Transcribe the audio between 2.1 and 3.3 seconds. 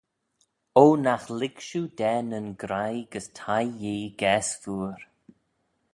nyn graih gys